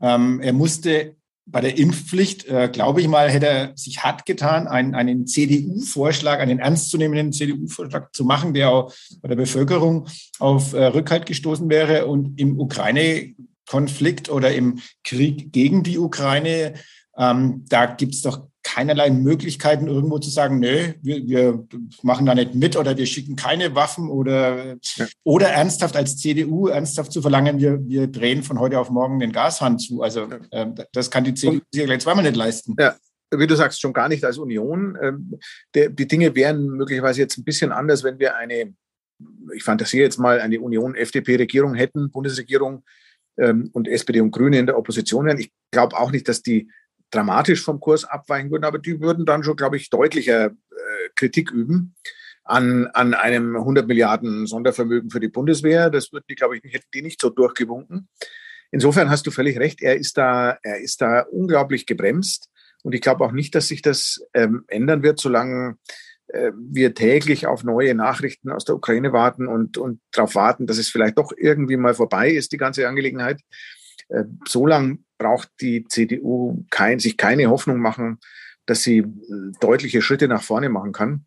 [0.00, 4.66] Ähm, er musste bei der Impfpflicht, äh, glaube ich mal, hätte er sich hart getan,
[4.66, 10.06] einen, einen CDU-Vorschlag, einen ernstzunehmenden CDU-Vorschlag zu machen, der auch bei der Bevölkerung
[10.38, 12.06] auf äh, Rückhalt gestoßen wäre.
[12.06, 16.74] Und im Ukraine-Konflikt oder im Krieg gegen die Ukraine
[17.16, 21.68] ähm, da gibt es doch keinerlei Möglichkeiten, irgendwo zu sagen, nö, wir, wir,
[22.02, 25.06] machen da nicht mit oder wir schicken keine Waffen oder, ja.
[25.22, 29.32] oder ernsthaft als CDU ernsthaft zu verlangen, wir, wir drehen von heute auf morgen den
[29.32, 30.02] Gashahn zu.
[30.02, 32.74] Also äh, das kann die CDU sich gleich zweimal nicht leisten.
[32.78, 32.96] Ja.
[33.36, 34.96] Wie du sagst, schon gar nicht als Union.
[35.00, 35.38] Ähm,
[35.74, 38.74] der, die Dinge wären möglicherweise jetzt ein bisschen anders, wenn wir eine,
[39.54, 42.84] ich fantasiere jetzt mal, eine Union-FDP-Regierung hätten, Bundesregierung
[43.36, 45.38] ähm, und SPD und Grüne in der Opposition wären.
[45.38, 46.68] Ich glaube auch nicht, dass die
[47.10, 51.50] dramatisch vom Kurs abweichen würden, aber die würden dann schon, glaube ich, deutlicher äh, Kritik
[51.50, 51.94] üben
[52.44, 55.90] an, an einem 100 Milliarden Sondervermögen für die Bundeswehr.
[55.90, 58.08] Das würden die, glaube ich, hätten die nicht so durchgewunken.
[58.70, 59.80] Insofern hast du völlig recht.
[59.82, 62.50] Er ist da, er ist da unglaublich gebremst.
[62.82, 65.78] Und ich glaube auch nicht, dass sich das ähm, ändern wird, solange
[66.28, 70.78] äh, wir täglich auf neue Nachrichten aus der Ukraine warten und, und darauf warten, dass
[70.78, 73.40] es vielleicht doch irgendwie mal vorbei ist, die ganze Angelegenheit.
[74.08, 74.66] Äh, so
[75.18, 78.18] braucht die CDU kein, sich keine Hoffnung machen,
[78.66, 79.06] dass sie äh,
[79.60, 81.26] deutliche Schritte nach vorne machen kann,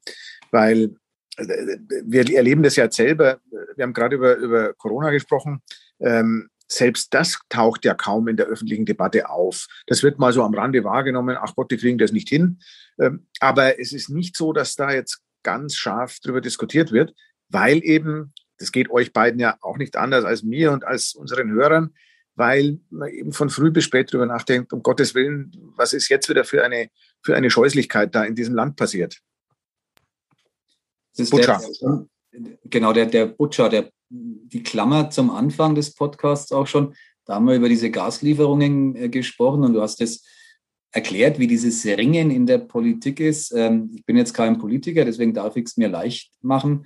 [0.52, 0.96] weil
[1.38, 3.40] äh, wir erleben das ja selber.
[3.76, 5.62] Wir haben gerade über, über Corona gesprochen.
[6.00, 9.68] Ähm, selbst das taucht ja kaum in der öffentlichen Debatte auf.
[9.88, 11.38] Das wird mal so am Rande wahrgenommen.
[11.40, 12.60] Ach Gott, die kriegen das nicht hin.
[13.00, 17.14] Ähm, aber es ist nicht so, dass da jetzt ganz scharf drüber diskutiert wird,
[17.50, 21.52] weil eben, das geht euch beiden ja auch nicht anders als mir und als unseren
[21.52, 21.94] Hörern,
[22.38, 26.30] weil man eben von früh bis spät darüber nachdenkt, um Gottes Willen, was ist jetzt
[26.30, 26.90] wieder für eine,
[27.22, 29.20] für eine Scheußlichkeit da in diesem Land passiert.
[31.18, 31.60] Das Butcher.
[32.32, 36.94] Der, genau, der, der Butcher, der, die Klammer zum Anfang des Podcasts auch schon,
[37.26, 40.24] da haben wir über diese Gaslieferungen äh, gesprochen und du hast es
[40.92, 43.52] erklärt, wie dieses Ringen in der Politik ist.
[43.52, 46.86] Ähm, ich bin jetzt kein Politiker, deswegen darf ich es mir leicht machen.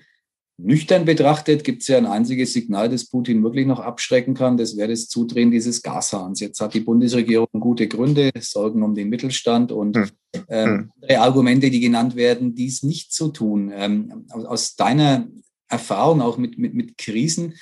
[0.58, 4.58] Nüchtern betrachtet gibt es ja ein einziges Signal, das Putin wirklich noch abschrecken kann.
[4.58, 6.40] Das wäre das Zudrehen dieses Gashahns.
[6.40, 10.10] Jetzt hat die Bundesregierung gute Gründe, Sorgen um den Mittelstand und hm.
[10.48, 13.72] äh, andere Argumente, die genannt werden, dies nicht zu tun.
[13.74, 15.28] Ähm, aus deiner
[15.68, 17.56] Erfahrung auch mit, mit, mit Krisen,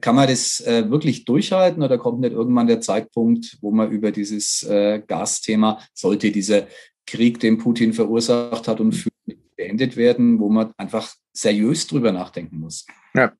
[0.00, 4.10] kann man das äh, wirklich durchhalten oder kommt nicht irgendwann der Zeitpunkt, wo man über
[4.10, 6.66] dieses äh, Gasthema, sollte dieser
[7.06, 9.12] Krieg, den Putin verursacht hat und führt,
[9.56, 12.86] beendet werden, wo man einfach seriös drüber nachdenken muss.
[13.14, 13.32] Ja,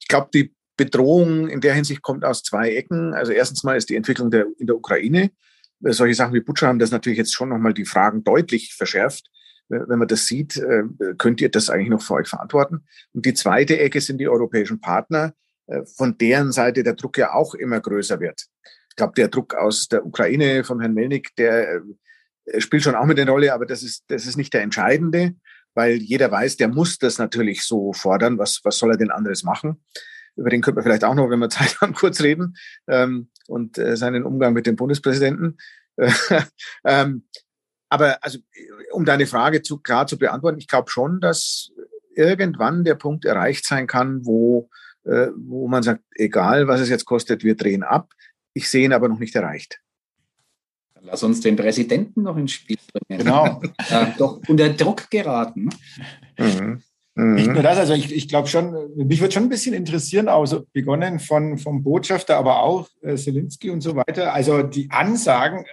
[0.00, 3.14] ich glaube, die Bedrohung in der Hinsicht kommt aus zwei Ecken.
[3.14, 5.30] Also erstens mal ist die Entwicklung der, in der Ukraine.
[5.80, 9.28] Solche Sachen wie Butcher haben das natürlich jetzt schon nochmal die Fragen deutlich verschärft.
[9.68, 10.60] Wenn man das sieht,
[11.18, 12.84] könnt ihr das eigentlich noch für euch verantworten?
[13.12, 15.34] Und die zweite Ecke sind die europäischen Partner,
[15.96, 18.46] von deren Seite der Druck ja auch immer größer wird.
[18.90, 21.82] Ich glaube, der Druck aus der Ukraine vom Herrn Melnik, der
[22.58, 25.34] spielt schon auch mit eine Rolle, aber das ist, das ist nicht der entscheidende,
[25.74, 28.38] weil jeder weiß, der muss das natürlich so fordern.
[28.38, 29.82] Was, was soll er denn anderes machen?
[30.36, 32.56] Über den könnte man vielleicht auch noch, wenn wir Zeit haben, kurz reden
[32.88, 35.58] ähm, und äh, seinen Umgang mit dem Bundespräsidenten.
[36.84, 37.26] ähm,
[37.88, 38.38] aber also,
[38.92, 41.70] um deine Frage zu, klar zu beantworten, ich glaube schon, dass
[42.14, 44.70] irgendwann der Punkt erreicht sein kann, wo,
[45.04, 48.10] äh, wo man sagt, egal was es jetzt kostet, wir drehen ab.
[48.54, 49.81] Ich sehe ihn aber noch nicht erreicht.
[51.04, 53.24] Lass uns den Präsidenten noch ins Spiel bringen.
[53.24, 53.60] Genau.
[53.90, 55.70] ja, doch unter Druck geraten.
[56.38, 56.82] Mhm.
[57.14, 57.34] Mhm.
[57.34, 60.64] Nicht nur das, also ich, ich glaube schon, mich würde schon ein bisschen interessieren, also
[60.72, 64.32] begonnen von, vom Botschafter, aber auch äh, Zelensky und so weiter.
[64.32, 65.66] Also die Ansagen,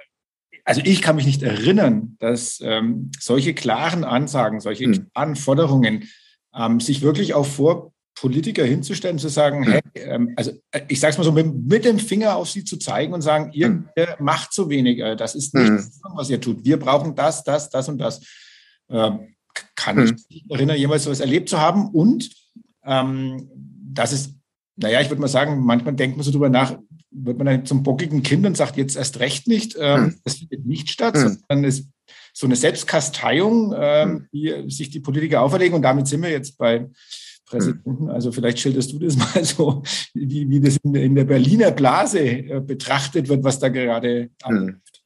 [0.65, 5.09] also ich kann mich nicht erinnern, dass ähm, solche klaren Ansagen, solche mhm.
[5.13, 6.09] klaren Forderungen
[6.53, 11.11] ähm, sich wirklich auch vor Politiker hinzustellen, zu sagen, hey, ähm, also äh, ich sage
[11.11, 13.85] es mal so, mit, mit, dem Finger auf sie zu zeigen und sagen, ihr mhm.
[14.19, 15.89] macht zu wenig, äh, das ist nicht, mhm.
[16.15, 16.65] was ihr tut.
[16.65, 18.21] Wir brauchen das, das, das und das.
[18.89, 19.35] Ähm,
[19.75, 20.03] kann mhm.
[20.03, 21.89] ich mich erinnern, jemals sowas erlebt zu haben.
[21.89, 22.29] Und
[22.83, 23.49] ähm,
[23.93, 24.35] das ist,
[24.75, 26.77] naja, ich würde mal sagen, manchmal denkt man so drüber nach,
[27.11, 30.65] wird man dann zum bockigen Kind und sagt, jetzt erst recht nicht, ähm, das findet
[30.65, 31.87] nicht statt, sondern es
[32.33, 35.75] so eine Selbstkasteiung, ähm, die sich die Politiker auferlegen.
[35.75, 36.87] Und damit sind wir jetzt bei
[37.49, 38.09] Präsidenten.
[38.09, 39.83] Also vielleicht schilderst du das mal so,
[40.13, 45.03] wie, wie das in, in der Berliner Blase äh, betrachtet wird, was da gerade abläuft.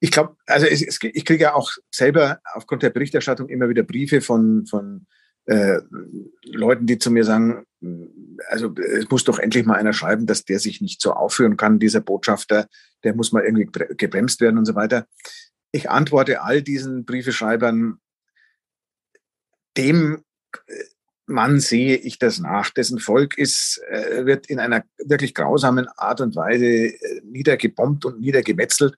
[0.00, 3.82] Ich glaube, also es, es, ich kriege ja auch selber aufgrund der Berichterstattung immer wieder
[3.82, 5.06] Briefe von, von
[5.46, 5.80] äh,
[6.44, 7.64] Leuten, die zu mir sagen,
[8.48, 11.78] also es muss doch endlich mal einer schreiben, dass der sich nicht so aufführen kann,
[11.78, 12.66] dieser Botschafter,
[13.02, 15.06] der muss mal irgendwie gebremst werden und so weiter.
[15.72, 17.98] Ich antworte all diesen Briefeschreibern,
[19.76, 20.22] dem
[20.66, 20.84] äh,
[21.28, 22.70] Mann sehe ich das nach.
[22.70, 28.20] Dessen Volk ist, äh, wird in einer wirklich grausamen Art und Weise äh, niedergebombt und
[28.20, 28.96] niedergemetzelt.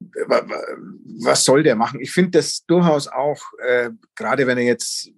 [0.00, 2.00] Was soll der machen?
[2.00, 5.10] Ich finde das durchaus auch, äh, gerade wenn er jetzt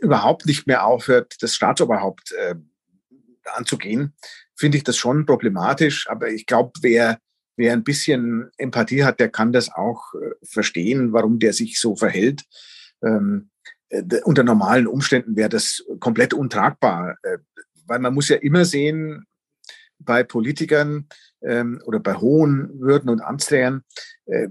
[0.00, 2.34] überhaupt nicht mehr aufhört, das Staatsoberhaupt
[3.44, 4.14] anzugehen,
[4.54, 6.08] finde ich das schon problematisch.
[6.08, 7.18] Aber ich glaube, wer,
[7.56, 12.44] wer ein bisschen Empathie hat, der kann das auch verstehen, warum der sich so verhält.
[13.02, 13.55] Ähm, äh,
[14.24, 17.38] unter normalen Umständen wäre das komplett untragbar, äh,
[17.86, 19.26] weil man muss ja immer sehen,
[19.98, 21.08] bei Politikern
[21.42, 23.82] ähm, oder bei hohen Würden und Amtsträgern,
[24.26, 24.48] äh,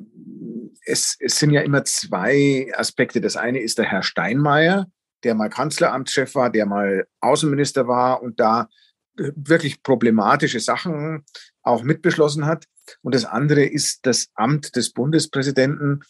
[0.85, 3.21] es, es sind ja immer zwei Aspekte.
[3.21, 4.87] Das eine ist der Herr Steinmeier,
[5.23, 8.69] der mal Kanzleramtschef war, der mal Außenminister war und da
[9.17, 11.23] wirklich problematische Sachen
[11.61, 12.65] auch mitbeschlossen hat.
[13.01, 16.01] Und das andere ist das Amt des Bundespräsidenten,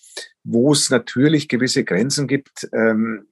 [0.43, 3.27] wo es natürlich gewisse Grenzen gibt ähm,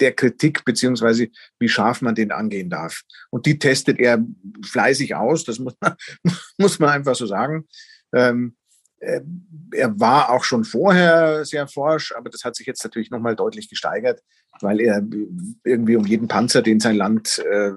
[0.00, 3.02] der Kritik beziehungsweise wie scharf man den angehen darf.
[3.30, 4.24] Und die testet er
[4.64, 5.94] fleißig aus, das muss man,
[6.58, 7.66] muss man einfach so sagen.
[8.12, 8.67] Ähm, äh,
[9.00, 13.68] er war auch schon vorher sehr forsch, aber das hat sich jetzt natürlich nochmal deutlich
[13.68, 14.22] gesteigert,
[14.60, 15.02] weil er
[15.64, 17.72] irgendwie um jeden Panzer, den sein Land äh,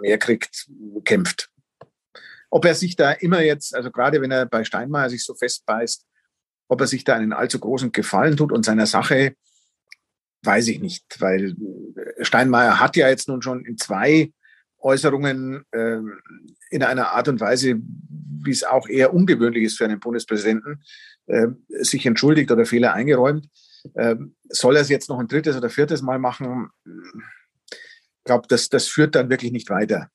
[0.00, 0.68] mehr kriegt,
[1.04, 1.50] kämpft.
[2.50, 6.06] Ob er sich da immer jetzt, also gerade wenn er bei Steinmeier sich so festbeißt,
[6.68, 9.34] ob er sich da einen allzu großen Gefallen tut und seiner Sache,
[10.42, 11.56] weiß ich nicht, weil
[12.20, 14.32] Steinmeier hat ja jetzt nun schon in zwei
[14.86, 15.98] Äußerungen äh,
[16.70, 20.82] in einer Art und Weise, wie es auch eher ungewöhnlich ist für einen Bundespräsidenten,
[21.26, 23.48] äh, sich entschuldigt oder Fehler eingeräumt.
[23.94, 24.14] Äh,
[24.48, 26.70] soll er es jetzt noch ein drittes oder viertes Mal machen?
[26.84, 30.08] Ich glaube, das, das führt dann wirklich nicht weiter.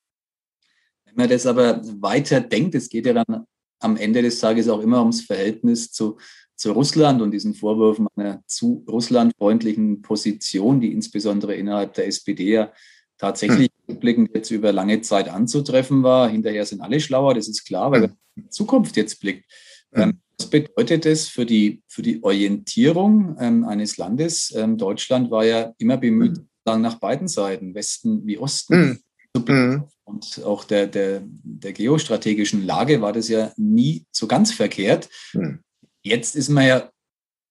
[1.04, 3.46] Wenn man das aber weiter denkt, es geht ja dann
[3.80, 6.18] am Ende des Tages auch immer ums Verhältnis zu,
[6.56, 12.72] zu Russland und diesen Vorwürfen einer zu russlandfreundlichen Position, die insbesondere innerhalb der SPD ja
[13.18, 13.94] tatsächlich hm.
[13.94, 16.28] rückblickend jetzt über lange Zeit anzutreffen war.
[16.28, 18.10] Hinterher sind alle schlauer, das ist klar, weil hm.
[18.10, 19.44] man in die Zukunft jetzt blickt.
[19.92, 20.02] Hm.
[20.02, 24.52] Ähm, was bedeutet das für die, für die Orientierung ähm, eines Landes?
[24.56, 26.82] Ähm, Deutschland war ja immer bemüht, hm.
[26.82, 28.98] nach beiden Seiten, Westen wie Osten, hm.
[29.36, 29.84] zu blicken.
[30.04, 35.08] Und auch der, der, der geostrategischen Lage war das ja nie so ganz verkehrt.
[35.32, 35.60] Hm.
[36.02, 36.90] Jetzt ist man ja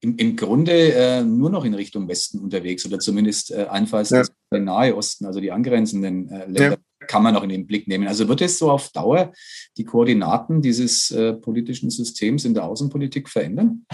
[0.02, 4.24] im, im Grunde äh, nur noch in Richtung Westen unterwegs oder zumindest äh, allenfalls ja.
[4.52, 6.72] Der Nahe Osten, also die angrenzenden äh, Länder.
[6.72, 7.08] Ja.
[7.08, 8.08] Kann man auch in den Blick nehmen.
[8.08, 9.34] Also wird es so auf Dauer
[9.76, 13.88] die Koordinaten dieses äh, politischen Systems in der Außenpolitik verändern?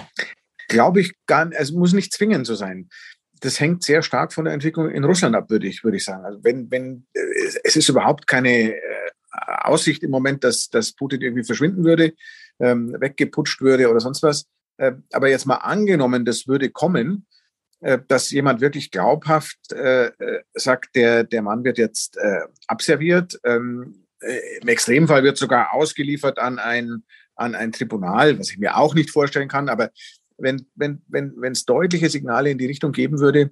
[0.67, 1.57] Glaube ich gar nicht.
[1.57, 2.89] Es muss nicht zwingend so sein.
[3.39, 6.25] das hängt sehr stark von der Entwicklung in Russland ab, würde ich, würde ich sagen.
[6.25, 7.05] Also wenn, wenn,
[7.63, 8.75] es ist überhaupt keine
[9.31, 12.13] Aussicht im Moment, dass, dass Putin irgendwie verschwinden würde,
[12.59, 14.45] ähm, weggeputscht würde oder sonst was.
[14.77, 17.36] Äh, aber jetzt mal angenommen, das würde kommen, äh,
[17.79, 23.39] dass jemand wirklich glaubhaft äh, äh sagt, der, der Mann wird jetzt äh, abserviert.
[23.43, 27.03] Ähm, äh, Im Extremfall wird sogar ausgeliefert an ein,
[27.35, 29.69] an ein Tribunal, was ich mir auch nicht vorstellen kann.
[29.69, 29.91] Aber
[30.37, 33.51] wenn wenn wenn wenn es deutliche Signale in die Richtung geben würde,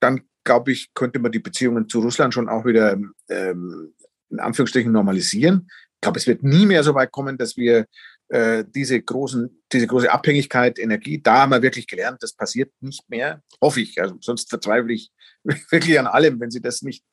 [0.00, 2.96] dann glaube ich, könnte man die Beziehungen zu Russland schon auch wieder
[3.28, 3.94] ähm,
[4.30, 5.68] in Anführungsstrichen normalisieren.
[5.94, 7.86] Ich glaube, es wird nie mehr so weit kommen, dass wir
[8.28, 13.08] äh, diese großen, diese große Abhängigkeit, Energie, da haben wir wirklich gelernt, das passiert nicht
[13.08, 14.00] mehr, hoffe ich.
[14.00, 15.12] Also sonst verzweifle ich
[15.70, 17.04] wirklich an allem, wenn sie das nicht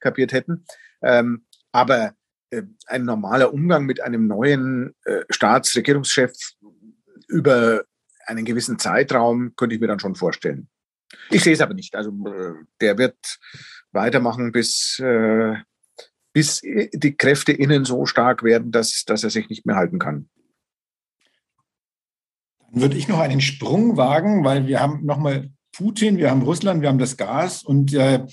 [0.00, 0.64] kapiert hätten.
[1.02, 2.14] Ähm, aber
[2.50, 6.32] äh, ein normaler Umgang mit einem neuen äh, Staatsregierungschef
[7.28, 7.84] über
[8.26, 10.68] einen gewissen Zeitraum könnte ich mir dann schon vorstellen.
[11.30, 11.94] Ich sehe es aber nicht.
[11.96, 13.16] Also äh, der wird
[13.90, 15.56] weitermachen, bis äh,
[16.32, 20.30] bis die Kräfte innen so stark werden, dass, dass er sich nicht mehr halten kann.
[22.72, 26.82] Dann würde ich noch einen Sprung wagen, weil wir haben nochmal Putin, wir haben Russland,
[26.82, 28.24] wir haben das Gas und äh,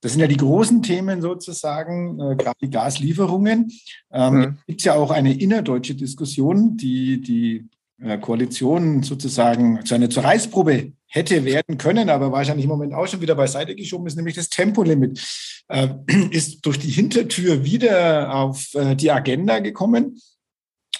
[0.00, 3.72] das sind ja die großen Themen sozusagen, äh, gerade die Gaslieferungen.
[4.12, 4.58] Ähm, mhm.
[4.66, 7.68] Gibt es ja auch eine innerdeutsche Diskussion, die die
[8.00, 13.20] äh, Koalition sozusagen zu einer Zerreißprobe hätte werden können, aber wahrscheinlich im Moment auch schon
[13.20, 15.20] wieder beiseite geschoben ist, nämlich das Tempolimit,
[15.68, 15.88] äh,
[16.30, 20.20] ist durch die Hintertür wieder auf äh, die Agenda gekommen.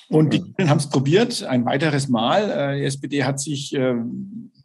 [0.09, 2.51] Und die Grünen haben es probiert, ein weiteres Mal.
[2.51, 3.95] Äh, die SPD hat sich äh,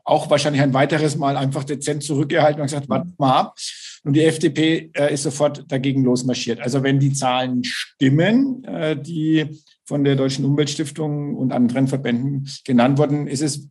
[0.03, 3.55] auch wahrscheinlich ein weiteres Mal einfach dezent zurückgehalten und gesagt, warte mal ab.
[4.03, 6.59] Und die FDP äh, ist sofort dagegen losmarschiert.
[6.59, 12.97] Also wenn die Zahlen stimmen, äh, die von der Deutschen Umweltstiftung und anderen Verbänden genannt
[12.97, 13.69] wurden, ist es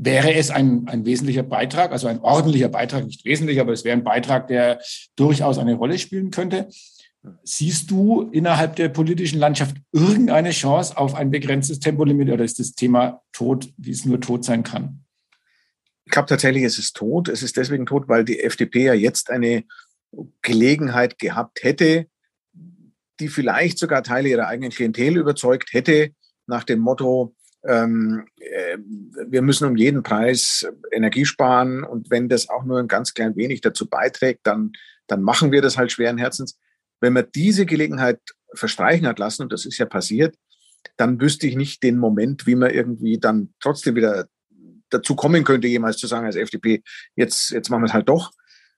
[0.00, 3.96] wäre es ein, ein wesentlicher Beitrag, also ein ordentlicher Beitrag, nicht wesentlich, aber es wäre
[3.96, 4.80] ein Beitrag, der
[5.16, 6.68] durchaus eine Rolle spielen könnte.
[7.44, 12.72] Siehst du innerhalb der politischen Landschaft irgendeine Chance auf ein begrenztes Tempolimit oder ist das
[12.72, 15.04] Thema tot, wie es nur tot sein kann?
[16.04, 17.28] Ich glaube tatsächlich, es ist tot.
[17.28, 19.64] Es ist deswegen tot, weil die FDP ja jetzt eine
[20.42, 22.06] Gelegenheit gehabt hätte,
[23.20, 26.12] die vielleicht sogar Teile ihrer eigenen Klientel überzeugt hätte,
[26.46, 28.78] nach dem Motto, ähm, äh,
[29.26, 33.36] wir müssen um jeden Preis Energie sparen und wenn das auch nur ein ganz klein
[33.36, 34.72] wenig dazu beiträgt, dann,
[35.06, 36.58] dann machen wir das halt schweren Herzens.
[37.00, 38.20] Wenn man diese Gelegenheit
[38.54, 40.36] verstreichen hat lassen, und das ist ja passiert,
[40.96, 44.28] dann wüsste ich nicht den Moment, wie man irgendwie dann trotzdem wieder
[44.90, 46.82] dazu kommen könnte, jemals zu sagen als FDP,
[47.14, 48.32] jetzt, jetzt machen wir es halt doch.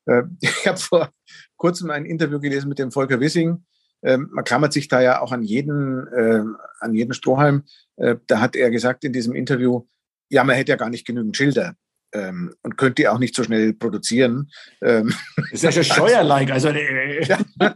[0.06, 1.12] Äh, ich habe vor
[1.56, 3.64] kurzem ein Interview gelesen mit dem Volker Wissing,
[4.02, 6.42] ähm, man klammert sich da ja auch an jeden, äh,
[6.80, 7.64] an jeden Strohhalm.
[7.96, 9.86] Äh, da hat er gesagt in diesem Interview,
[10.30, 11.74] ja, man hätte ja gar nicht genügend Schilder.
[12.12, 14.50] Ähm, und könnte die auch nicht so schnell produzieren.
[14.82, 15.14] Ähm,
[15.52, 16.52] ist ja schon Steuerlike.
[16.52, 17.36] Also, äh,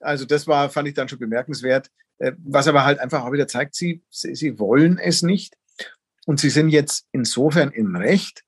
[0.00, 1.90] also das war, fand ich dann schon bemerkenswert.
[2.18, 5.56] Äh, was aber halt einfach auch wieder zeigt, sie, sie, sie wollen es nicht.
[6.26, 8.44] Und sie sind jetzt insofern im Recht,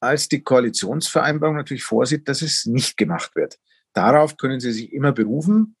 [0.00, 3.58] als die Koalitionsvereinbarung natürlich vorsieht, dass es nicht gemacht wird.
[3.92, 5.76] Darauf können Sie sich immer berufen.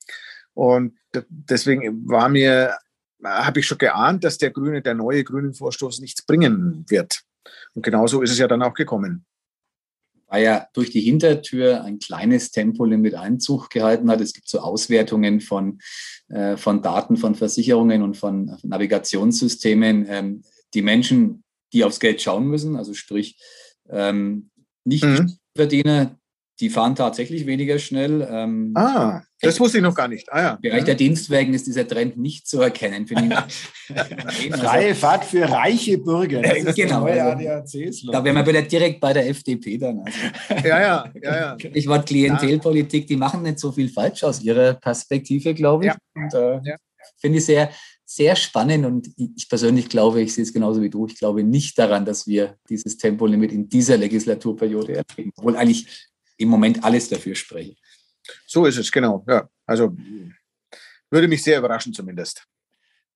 [0.54, 2.76] Und deswegen war mir,
[3.22, 7.22] habe ich schon geahnt, dass der grüne, der neue grüne Vorstoß nichts bringen wird.
[7.74, 9.24] Und genauso ist es ja dann auch gekommen.
[10.26, 14.20] Weil ja durch die Hintertür ein kleines Tempolimit Einzug gehalten hat.
[14.20, 15.78] Es gibt so Auswertungen von,
[16.28, 20.06] äh, von Daten von Versicherungen und von Navigationssystemen.
[20.08, 20.42] Ähm,
[20.74, 23.38] die Menschen, die aufs Geld schauen müssen, also sprich
[23.88, 24.50] ähm,
[24.84, 25.38] nicht mhm.
[25.56, 26.17] Verdiener,
[26.60, 28.26] die fahren tatsächlich weniger schnell.
[28.30, 30.32] Ähm, ah, das wusste ich noch gar nicht.
[30.32, 30.54] Ah, ja.
[30.54, 33.06] Im Bereich der Dienstwagen ist dieser Trend nicht zu erkennen.
[34.50, 36.42] Freie Fahrt für reiche Bürger.
[36.42, 37.04] Das ist genau.
[37.04, 40.00] Also, da wären wir wieder direkt bei der FDP dann.
[40.00, 40.68] Also.
[40.68, 41.56] Ja, ja, ja, ja.
[41.74, 45.92] Ich war Klientelpolitik, die machen nicht so viel falsch aus ihrer Perspektive, glaube ich.
[45.92, 45.98] Ja.
[46.14, 46.76] Und, äh, ja.
[47.20, 47.70] Finde ich sehr,
[48.04, 51.78] sehr spannend und ich persönlich glaube, ich sehe es genauso wie du, ich glaube nicht
[51.78, 57.34] daran, dass wir dieses Tempolimit in dieser Legislaturperiode erleben, obwohl eigentlich im Moment alles dafür
[57.34, 57.76] sprechen.
[58.46, 59.24] So ist es, genau.
[59.28, 59.94] Ja, also
[61.10, 62.44] würde mich sehr überraschen zumindest.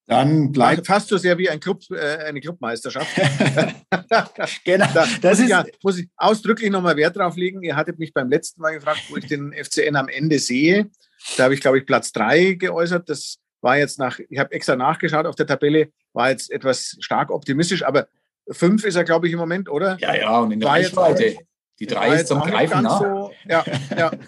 [0.06, 3.08] Dann bleibt fast so sehr wie ein Club, äh, eine Clubmeisterschaft.
[4.64, 4.86] genau.
[4.92, 7.62] Da das muss, ist ich ja, muss ich ausdrücklich nochmal Wert drauf legen.
[7.62, 10.90] Ihr hattet mich beim letzten Mal gefragt, wo ich den FCN am Ende sehe.
[11.36, 13.08] Da habe ich, glaube ich, Platz drei geäußert.
[13.08, 17.30] Das war jetzt nach, ich habe extra nachgeschaut auf der Tabelle, war jetzt etwas stark
[17.30, 18.08] optimistisch, aber
[18.50, 19.96] fünf ist er, glaube ich, im Moment, oder?
[20.00, 21.36] Ja, ja, und in der Reichweite
[21.82, 22.98] Die drei ist zum Greifen nah.
[22.98, 23.64] So, ja,
[23.98, 24.12] ja.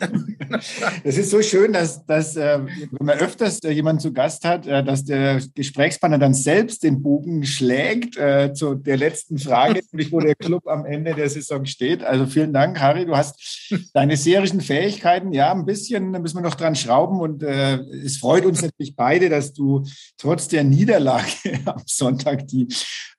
[1.05, 2.59] Das ist so schön, dass, dass äh,
[2.91, 7.01] wenn man öfters äh, jemanden zu Gast hat, äh, dass der Gesprächspartner dann selbst den
[7.01, 11.65] Bogen schlägt äh, zu der letzten Frage, nämlich wo der Club am Ende der Saison
[11.65, 12.03] steht.
[12.03, 13.07] Also vielen Dank, Harry.
[13.07, 17.21] Du hast deine serischen Fähigkeiten, ja, ein bisschen da müssen wir noch dran schrauben.
[17.21, 19.85] Und äh, es freut uns natürlich beide, dass du
[20.19, 21.31] trotz der Niederlage
[21.67, 22.67] am Sonntag, die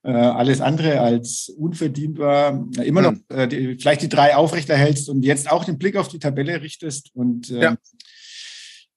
[0.03, 5.23] äh, alles andere als unverdient war, immer noch äh, die, vielleicht die drei aufrechterhältst und
[5.23, 7.11] jetzt auch den Blick auf die Tabelle richtest.
[7.13, 7.78] Und äh, ja.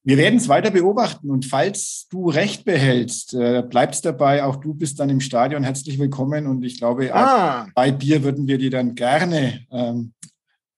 [0.05, 1.31] wir werden es weiter beobachten.
[1.31, 4.45] Und falls du recht behältst, äh, bleibst dabei.
[4.45, 6.47] Auch du bist dann im Stadion herzlich willkommen.
[6.47, 7.67] Und ich glaube, ah.
[7.75, 10.15] bei Bier würden wir dir dann gerne ähm,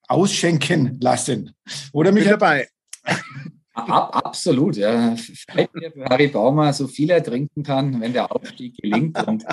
[0.07, 1.55] ausschenken lassen.
[1.93, 2.67] Oder mich dabei.
[3.73, 5.15] Ab, absolut, ja.
[5.49, 9.17] Freut mir für Harry Baumer, so viel er trinken kann, wenn der Aufstieg gelingt.
[9.25, 9.45] Und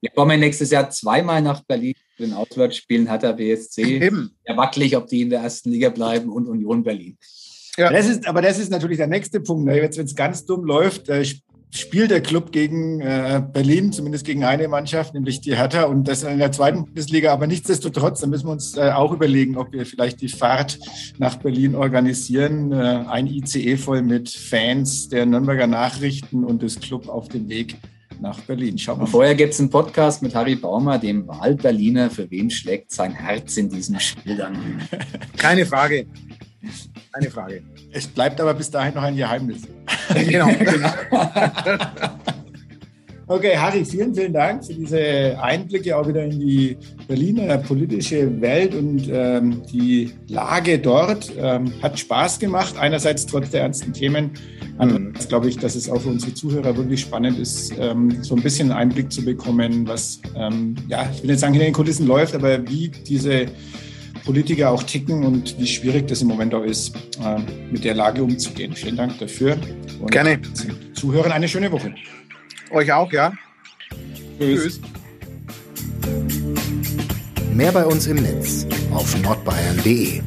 [0.00, 3.82] wir kommen nächstes Jahr zweimal nach Berlin den Auswärtsspielen hat der BSC.
[3.82, 4.30] Eben.
[4.46, 7.18] Ja, wackelig, ob die in der ersten Liga bleiben und Union Berlin.
[7.76, 7.90] Ja.
[7.90, 9.64] Das ist, aber das ist natürlich der nächste Punkt.
[9.64, 9.76] Ne?
[9.76, 11.24] Jetzt, wenn es ganz dumm läuft, äh,
[11.74, 16.22] spielt der Club gegen äh, Berlin, zumindest gegen eine Mannschaft, nämlich die Hertha und das
[16.22, 17.32] in der zweiten Bundesliga.
[17.32, 20.78] Aber nichtsdestotrotz, da müssen wir uns äh, auch überlegen, ob wir vielleicht die Fahrt
[21.18, 22.70] nach Berlin organisieren.
[22.70, 27.76] Äh, ein ICE voll mit Fans der Nürnberger Nachrichten und des Club auf dem Weg
[28.20, 28.78] nach Berlin.
[28.78, 32.10] Schauen wir Vorher gibt es einen Podcast mit Harry Baumer, dem Wahlberliner.
[32.10, 34.44] Für wen schlägt sein Herz in diesen Spiel
[35.36, 36.06] Keine Frage.
[37.12, 37.62] Keine Frage.
[37.92, 39.62] Es bleibt aber bis dahin noch ein Geheimnis.
[40.14, 40.48] genau.
[40.48, 40.90] genau.
[43.26, 46.76] Okay, Harry, vielen, vielen Dank für diese Einblicke auch wieder in die
[47.08, 51.32] Berliner politische Welt und ähm, die Lage dort.
[51.38, 54.32] Ähm, hat Spaß gemacht, einerseits trotz der ernsten Themen.
[54.76, 58.42] Andererseits glaube ich, dass es auch für unsere Zuhörer wirklich spannend ist, ähm, so ein
[58.42, 62.34] bisschen Einblick zu bekommen, was, ähm, ja, ich will nicht sagen, hinter den Kulissen läuft,
[62.34, 63.46] aber wie diese
[64.26, 66.94] Politiker auch ticken und wie schwierig das im Moment auch ist,
[67.24, 67.38] äh,
[67.70, 68.74] mit der Lage umzugehen.
[68.74, 69.56] Vielen Dank dafür.
[69.98, 70.40] Und Gerne.
[70.92, 71.94] Zuhören eine schöne Woche.
[72.74, 73.32] Euch auch, ja.
[74.36, 74.80] Tschüss.
[77.52, 80.20] Mehr bei uns im Netz auf nordbayern.de.